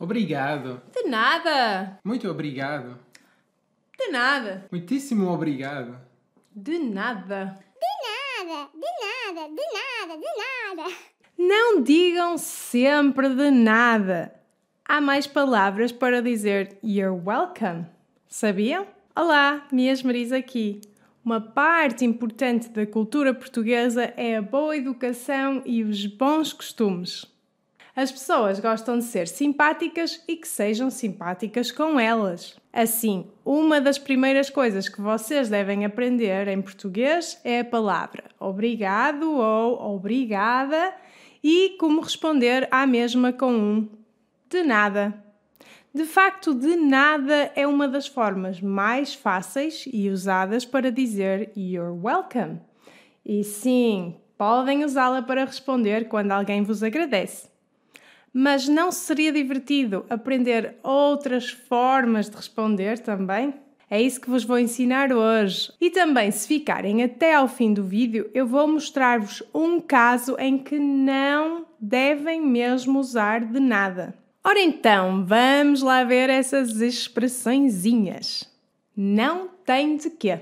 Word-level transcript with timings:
Obrigado. 0.00 0.80
De 0.94 1.08
nada. 1.08 1.98
Muito 2.04 2.28
obrigado. 2.28 2.98
De 3.98 4.08
nada. 4.12 4.66
Muitíssimo 4.70 5.28
obrigado. 5.28 5.98
De 6.54 6.78
nada. 6.78 7.58
De 7.80 8.44
nada, 8.44 8.68
de 8.72 9.34
nada, 9.34 9.48
de 9.48 9.62
nada, 9.72 10.20
de 10.20 10.84
nada. 10.84 10.96
Não 11.36 11.82
digam 11.82 12.38
sempre 12.38 13.28
de 13.28 13.50
nada. 13.50 14.32
Há 14.84 15.00
mais 15.00 15.26
palavras 15.26 15.90
para 15.90 16.22
dizer 16.22 16.78
you're 16.82 17.20
welcome. 17.24 17.86
Sabiam? 18.28 18.86
Olá, 19.16 19.66
Mias 19.72 20.02
Maris 20.02 20.32
aqui. 20.32 20.80
Uma 21.24 21.40
parte 21.40 22.04
importante 22.04 22.68
da 22.68 22.86
cultura 22.86 23.34
portuguesa 23.34 24.14
é 24.16 24.36
a 24.36 24.42
boa 24.42 24.76
educação 24.76 25.62
e 25.66 25.82
os 25.82 26.06
bons 26.06 26.52
costumes. 26.52 27.26
As 28.00 28.12
pessoas 28.12 28.60
gostam 28.60 28.96
de 28.96 29.04
ser 29.06 29.26
simpáticas 29.26 30.22
e 30.28 30.36
que 30.36 30.46
sejam 30.46 30.88
simpáticas 30.88 31.72
com 31.72 31.98
elas. 31.98 32.56
Assim, 32.72 33.26
uma 33.44 33.80
das 33.80 33.98
primeiras 33.98 34.48
coisas 34.48 34.88
que 34.88 35.00
vocês 35.00 35.48
devem 35.48 35.84
aprender 35.84 36.46
em 36.46 36.62
português 36.62 37.40
é 37.42 37.58
a 37.58 37.64
palavra 37.64 38.22
obrigado 38.38 39.28
ou 39.32 39.96
obrigada 39.96 40.94
e 41.42 41.70
como 41.70 42.00
responder 42.00 42.68
à 42.70 42.86
mesma 42.86 43.32
com 43.32 43.52
um 43.52 43.88
de 44.48 44.62
nada. 44.62 45.12
De 45.92 46.04
facto, 46.04 46.54
de 46.54 46.76
nada 46.76 47.50
é 47.56 47.66
uma 47.66 47.88
das 47.88 48.06
formas 48.06 48.60
mais 48.60 49.12
fáceis 49.12 49.88
e 49.92 50.08
usadas 50.08 50.64
para 50.64 50.92
dizer 50.92 51.50
you're 51.56 51.98
welcome. 52.00 52.60
E 53.26 53.42
sim, 53.42 54.14
podem 54.36 54.84
usá-la 54.84 55.20
para 55.20 55.44
responder 55.44 56.06
quando 56.06 56.30
alguém 56.30 56.62
vos 56.62 56.84
agradece. 56.84 57.57
Mas 58.32 58.68
não 58.68 58.92
seria 58.92 59.32
divertido 59.32 60.04
aprender 60.08 60.76
outras 60.82 61.50
formas 61.50 62.28
de 62.28 62.36
responder 62.36 62.98
também? 62.98 63.54
É 63.90 64.00
isso 64.00 64.20
que 64.20 64.28
vos 64.28 64.44
vou 64.44 64.58
ensinar 64.58 65.12
hoje. 65.12 65.72
E 65.80 65.90
também, 65.90 66.30
se 66.30 66.46
ficarem 66.46 67.02
até 67.02 67.34
ao 67.34 67.48
fim 67.48 67.72
do 67.72 67.82
vídeo, 67.82 68.30
eu 68.34 68.46
vou 68.46 68.68
mostrar-vos 68.68 69.42
um 69.54 69.80
caso 69.80 70.36
em 70.38 70.58
que 70.58 70.78
não 70.78 71.66
devem 71.80 72.40
mesmo 72.40 72.98
usar 72.98 73.40
de 73.40 73.58
nada. 73.58 74.14
Ora 74.44 74.60
então, 74.60 75.24
vamos 75.24 75.82
lá 75.82 76.04
ver 76.04 76.28
essas 76.28 76.80
expressõezinhas. 76.80 78.44
Não 78.94 79.48
tem 79.64 79.96
de 79.96 80.10
quê. 80.10 80.38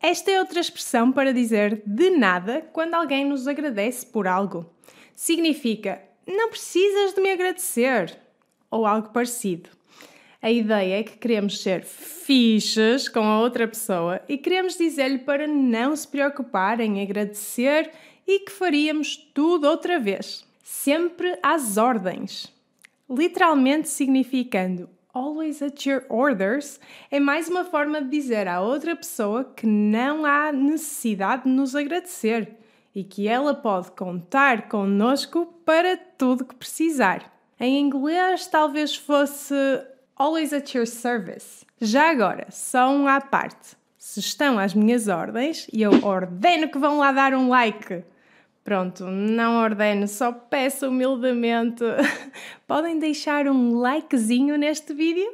Esta 0.00 0.30
é 0.30 0.38
outra 0.38 0.60
expressão 0.60 1.12
para 1.12 1.32
dizer 1.32 1.82
de 1.84 2.10
nada 2.10 2.62
quando 2.72 2.94
alguém 2.94 3.24
nos 3.24 3.46
agradece 3.46 4.06
por 4.06 4.26
algo. 4.26 4.64
Significa 5.14 6.00
não 6.30 6.50
precisas 6.50 7.14
de 7.14 7.20
me 7.20 7.30
agradecer 7.30 8.18
ou 8.70 8.86
algo 8.86 9.10
parecido. 9.10 9.70
A 10.42 10.50
ideia 10.50 11.00
é 11.00 11.02
que 11.02 11.18
queremos 11.18 11.60
ser 11.60 11.84
fichas 11.84 13.08
com 13.08 13.20
a 13.20 13.40
outra 13.40 13.68
pessoa 13.68 14.22
e 14.26 14.38
queremos 14.38 14.76
dizer-lhe 14.76 15.18
para 15.18 15.46
não 15.46 15.94
se 15.94 16.08
preocupar 16.08 16.80
em 16.80 17.02
agradecer 17.02 17.90
e 18.26 18.40
que 18.40 18.52
faríamos 18.52 19.16
tudo 19.34 19.68
outra 19.68 19.98
vez, 19.98 20.46
sempre 20.62 21.38
às 21.42 21.76
ordens. 21.76 22.50
Literalmente 23.08 23.88
significando 23.88 24.88
always 25.12 25.60
at 25.60 25.84
your 25.84 26.04
orders, 26.08 26.80
é 27.10 27.20
mais 27.20 27.48
uma 27.48 27.64
forma 27.64 28.00
de 28.00 28.08
dizer 28.08 28.48
à 28.48 28.60
outra 28.60 28.94
pessoa 28.96 29.44
que 29.44 29.66
não 29.66 30.24
há 30.24 30.52
necessidade 30.52 31.44
de 31.44 31.50
nos 31.50 31.74
agradecer 31.74 32.56
e 32.94 33.04
que 33.04 33.28
ela 33.28 33.54
pode 33.54 33.90
contar 33.92 34.68
connosco 34.68 35.46
para 35.64 35.96
tudo 35.96 36.44
que 36.44 36.54
precisar. 36.54 37.32
Em 37.58 37.78
inglês, 37.78 38.46
talvez 38.46 38.96
fosse 38.96 39.54
always 40.16 40.52
at 40.52 40.74
your 40.74 40.86
service. 40.86 41.64
Já 41.80 42.10
agora, 42.10 42.46
só 42.50 42.90
um 42.90 43.06
à 43.06 43.20
parte. 43.20 43.76
Se 43.96 44.18
estão 44.18 44.58
às 44.58 44.74
minhas 44.74 45.08
ordens 45.08 45.66
e 45.72 45.82
eu 45.82 46.04
ordeno 46.04 46.68
que 46.68 46.78
vão 46.78 46.98
lá 46.98 47.12
dar 47.12 47.34
um 47.34 47.48
like. 47.48 48.02
Pronto, 48.64 49.04
não 49.04 49.56
ordeno, 49.56 50.08
só 50.08 50.32
peço 50.32 50.88
humildemente. 50.88 51.84
Podem 52.66 52.98
deixar 52.98 53.46
um 53.46 53.80
likezinho 53.80 54.56
neste 54.56 54.92
vídeo? 54.94 55.30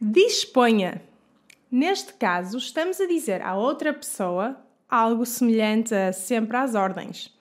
Disponha. 0.00 1.02
Neste 1.70 2.12
caso, 2.14 2.58
estamos 2.58 3.00
a 3.00 3.06
dizer 3.06 3.42
à 3.42 3.54
outra 3.54 3.92
pessoa 3.92 4.56
algo 4.90 5.24
semelhante 5.24 5.94
a 5.94 6.12
sempre 6.12 6.56
às 6.56 6.74
ordens. 6.74 7.32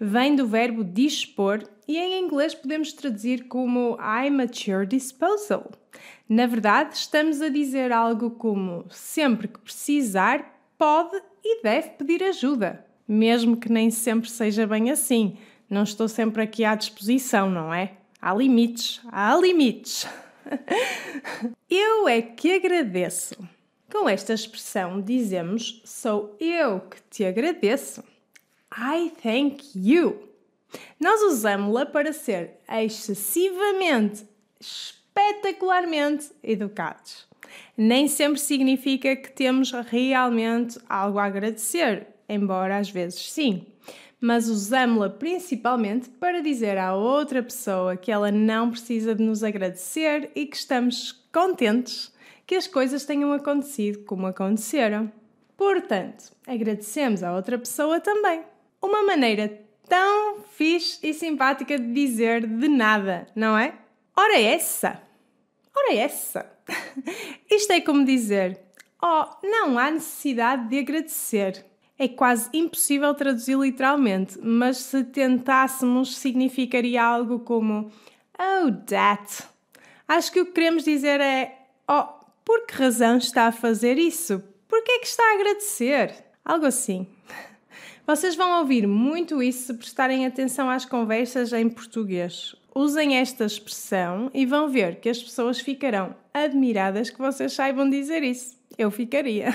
Vem 0.00 0.36
do 0.36 0.46
verbo 0.46 0.84
dispor 0.84 1.62
e 1.86 1.96
em 1.96 2.22
inglês 2.22 2.54
podemos 2.54 2.92
traduzir 2.92 3.48
como 3.48 3.96
I'm 4.00 4.42
at 4.42 4.66
your 4.66 4.84
disposal. 4.84 5.70
Na 6.28 6.46
verdade, 6.46 6.96
estamos 6.96 7.40
a 7.40 7.48
dizer 7.48 7.90
algo 7.90 8.30
como 8.32 8.84
sempre 8.90 9.48
que 9.48 9.58
precisar, 9.58 10.60
pode 10.76 11.16
e 11.42 11.62
deve 11.62 11.90
pedir 11.90 12.22
ajuda, 12.22 12.84
mesmo 13.06 13.56
que 13.56 13.72
nem 13.72 13.90
sempre 13.90 14.28
seja 14.30 14.66
bem 14.66 14.90
assim. 14.90 15.36
Não 15.70 15.82
estou 15.82 16.08
sempre 16.08 16.42
aqui 16.42 16.64
à 16.64 16.74
disposição, 16.74 17.50
não 17.50 17.72
é? 17.72 17.92
Há 18.20 18.34
limites, 18.34 19.00
há 19.10 19.36
limites. 19.36 20.06
Eu 21.68 22.08
é 22.08 22.20
que 22.20 22.54
agradeço. 22.54 23.36
Com 23.90 24.06
esta 24.06 24.34
expressão 24.34 25.00
dizemos 25.00 25.80
sou 25.82 26.36
eu 26.38 26.80
que 26.80 27.00
te 27.08 27.24
agradeço. 27.24 28.04
I 28.76 29.10
thank 29.22 29.64
you. 29.74 30.28
Nós 31.00 31.22
usamos-la 31.22 31.86
para 31.86 32.12
ser 32.12 32.58
excessivamente, 32.70 34.26
espetacularmente 34.60 36.30
educados. 36.42 37.26
Nem 37.74 38.06
sempre 38.08 38.38
significa 38.38 39.16
que 39.16 39.32
temos 39.32 39.72
realmente 39.72 40.78
algo 40.86 41.18
a 41.18 41.24
agradecer, 41.24 42.08
embora 42.28 42.76
às 42.76 42.90
vezes 42.90 43.32
sim. 43.32 43.64
Mas 44.20 44.50
usamos-la 44.50 45.08
principalmente 45.08 46.10
para 46.10 46.42
dizer 46.42 46.76
à 46.76 46.94
outra 46.94 47.42
pessoa 47.42 47.96
que 47.96 48.12
ela 48.12 48.30
não 48.30 48.70
precisa 48.70 49.14
de 49.14 49.22
nos 49.22 49.42
agradecer 49.42 50.30
e 50.34 50.44
que 50.44 50.56
estamos 50.58 51.12
contentes 51.32 52.12
que 52.48 52.54
as 52.54 52.66
coisas 52.66 53.04
tenham 53.04 53.30
acontecido 53.34 54.04
como 54.04 54.26
aconteceram. 54.26 55.12
Portanto, 55.54 56.32
agradecemos 56.46 57.22
à 57.22 57.34
outra 57.34 57.58
pessoa 57.58 58.00
também. 58.00 58.42
Uma 58.80 59.02
maneira 59.02 59.60
tão 59.86 60.40
fixe 60.56 60.98
e 61.06 61.12
simpática 61.12 61.78
de 61.78 61.92
dizer 61.92 62.46
de 62.46 62.68
nada, 62.68 63.26
não 63.36 63.56
é? 63.56 63.74
Ora 64.16 64.40
essa! 64.40 64.98
Ora 65.76 65.94
essa! 65.94 66.50
Isto 67.50 67.74
é 67.74 67.82
como 67.82 68.02
dizer: 68.02 68.58
Oh, 69.02 69.26
não 69.42 69.78
há 69.78 69.90
necessidade 69.90 70.70
de 70.70 70.78
agradecer. 70.78 71.66
É 71.98 72.08
quase 72.08 72.48
impossível 72.54 73.12
traduzir 73.12 73.58
literalmente, 73.58 74.38
mas 74.40 74.78
se 74.78 75.04
tentássemos, 75.04 76.16
significaria 76.16 77.02
algo 77.04 77.40
como 77.40 77.92
Oh, 78.38 78.72
that! 78.86 79.44
Acho 80.06 80.32
que 80.32 80.40
o 80.40 80.46
que 80.46 80.52
queremos 80.52 80.84
dizer 80.84 81.20
é: 81.20 81.66
Oh, 81.86 82.17
por 82.48 82.64
que 82.64 82.76
razão 82.76 83.18
está 83.18 83.48
a 83.48 83.52
fazer 83.52 83.98
isso? 83.98 84.42
Por 84.66 84.82
que 84.82 84.92
é 84.92 84.98
que 85.00 85.06
está 85.06 85.22
a 85.22 85.34
agradecer? 85.34 86.14
Algo 86.42 86.64
assim. 86.64 87.06
Vocês 88.06 88.34
vão 88.34 88.60
ouvir 88.60 88.86
muito 88.86 89.42
isso 89.42 89.66
se 89.66 89.74
prestarem 89.74 90.24
atenção 90.24 90.70
às 90.70 90.86
conversas 90.86 91.52
em 91.52 91.68
português. 91.68 92.56
Usem 92.74 93.18
esta 93.18 93.44
expressão 93.44 94.30
e 94.32 94.46
vão 94.46 94.66
ver 94.66 94.96
que 94.96 95.10
as 95.10 95.22
pessoas 95.22 95.60
ficarão 95.60 96.16
admiradas 96.32 97.10
que 97.10 97.18
vocês 97.18 97.52
saibam 97.52 97.90
dizer 97.90 98.22
isso. 98.22 98.56
Eu 98.78 98.90
ficaria. 98.90 99.54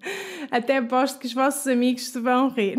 Até 0.50 0.78
aposto 0.78 1.18
que 1.18 1.26
os 1.26 1.34
vossos 1.34 1.66
amigos 1.66 2.08
se 2.08 2.18
vão 2.18 2.48
rir. 2.48 2.78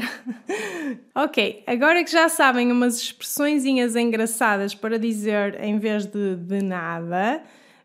ok, 1.13 1.63
agora 1.67 2.03
que 2.03 2.09
já 2.09 2.27
sabem 2.29 2.71
umas 2.71 2.97
expressõezinhas 2.97 3.95
engraçadas 3.95 4.73
para 4.73 4.97
dizer 4.97 5.63
em 5.63 5.77
vez 5.77 6.07
de 6.07 6.35
de 6.35 6.63
nada, 6.63 7.43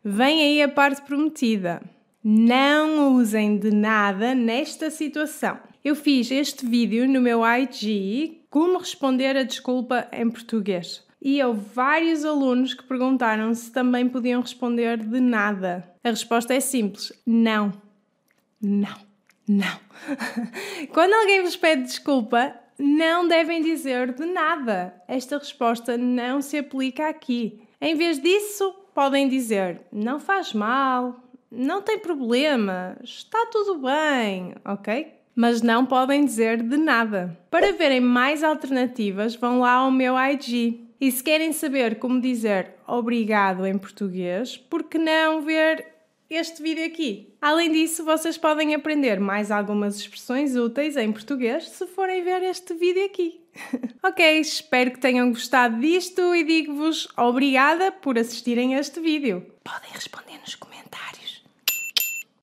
Vem 0.09 0.41
aí 0.41 0.63
a 0.63 0.69
parte 0.69 1.03
prometida. 1.03 1.83
Não 2.23 3.17
usem 3.17 3.59
de 3.59 3.73
nada 3.73 4.37
nesta 4.37 4.89
situação. 4.89 5.59
Eu 5.85 5.97
fiz 5.97 6.31
este 6.31 6.65
vídeo 6.65 7.09
no 7.09 7.21
meu 7.21 7.41
IG 7.45 8.43
como 8.49 8.79
responder 8.79 9.37
a 9.37 9.43
desculpa 9.43 10.07
em 10.13 10.31
português. 10.31 11.05
E 11.21 11.43
houve 11.43 11.61
vários 11.75 12.25
alunos 12.25 12.73
que 12.73 12.85
perguntaram 12.85 13.53
se 13.53 13.73
também 13.73 14.09
podiam 14.09 14.41
responder 14.41 14.97
de 14.99 15.19
nada. 15.19 15.93
A 16.05 16.11
resposta 16.11 16.55
é 16.55 16.61
simples: 16.61 17.13
não. 17.27 17.73
Não. 18.63 18.97
Não. 19.49 19.81
Quando 20.95 21.15
alguém 21.15 21.43
vos 21.43 21.57
pede 21.57 21.83
desculpa, 21.83 22.55
não 22.79 23.27
devem 23.27 23.61
dizer 23.61 24.15
de 24.15 24.25
nada. 24.25 24.95
Esta 25.09 25.37
resposta 25.37 25.99
não 25.99 26.41
se 26.41 26.59
aplica 26.59 27.09
aqui. 27.09 27.61
Em 27.81 27.97
vez 27.97 28.21
disso, 28.21 28.73
podem 28.97 29.29
dizer: 29.29 29.83
não 29.93 30.19
faz 30.19 30.55
mal, 30.55 31.21
não 31.53 31.83
tem 31.83 31.99
problema, 31.99 32.97
está 33.05 33.47
tudo 33.53 33.83
bem, 33.83 34.55
ok? 34.65 35.13
Mas 35.35 35.61
não 35.61 35.85
podem 35.85 36.25
dizer 36.25 36.63
de 36.63 36.79
nada. 36.79 37.39
Para 37.51 37.75
verem 37.75 38.01
mais 38.01 38.43
alternativas, 38.43 39.37
vão 39.37 39.61
lá 39.61 39.73
ao 39.73 39.91
meu 39.91 40.15
IG. 40.19 40.89
E 40.99 41.13
se 41.13 41.23
querem 41.23 41.53
saber 41.53 41.99
como 41.99 42.23
dizer 42.23 42.71
obrigado 42.89 43.67
em 43.67 43.77
português, 43.77 44.57
por 44.57 44.85
que 44.85 44.97
não 44.97 45.43
ver 45.43 45.96
este 46.29 46.63
vídeo 46.63 46.85
aqui? 46.85 47.33
Além 47.41 47.71
disso, 47.71 48.05
vocês 48.05 48.37
podem 48.37 48.75
aprender 48.75 49.21
mais 49.21 49.51
algumas 49.51 49.97
expressões 49.97 50.57
úteis 50.57 50.97
em 50.97 51.13
português 51.13 51.69
se 51.69 51.87
forem 51.87 52.25
ver 52.25 52.43
este 52.43 52.75
vídeo 52.75 53.05
aqui. 53.05 53.41
ok, 54.03 54.41
espero 54.41 54.91
que 54.91 54.99
tenham 54.99 55.31
gostado 55.31 55.79
disto 55.81 56.35
e 56.35 56.45
digo-vos 56.45 57.09
obrigada 57.17 57.91
por 57.93 58.19
assistirem 58.19 58.75
a 58.75 58.81
este 58.81 59.01
vídeo. 59.01 59.47
Podem 59.65 59.91
responder 59.93 60.39
nos 60.39 60.55
comentários. 60.55 61.06